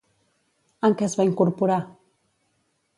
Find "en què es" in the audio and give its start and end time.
0.89-1.17